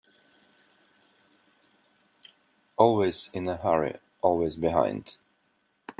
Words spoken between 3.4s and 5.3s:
a hurry, always behind.